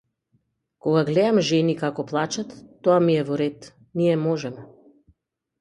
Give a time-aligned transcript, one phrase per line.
[0.85, 2.55] Кога глеам жени како плачат-
[2.87, 3.71] тоа ми е во ред,
[4.03, 4.69] ние можеме.